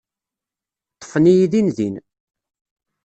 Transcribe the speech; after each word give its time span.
Ṭṭfen-iyi 0.95 1.45
din 1.51 1.67
din. 1.77 1.95